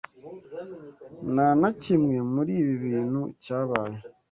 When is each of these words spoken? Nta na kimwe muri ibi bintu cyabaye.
Nta 1.33 1.47
na 1.61 1.69
kimwe 1.81 2.17
muri 2.33 2.51
ibi 2.61 2.75
bintu 2.85 3.21
cyabaye. 3.43 3.97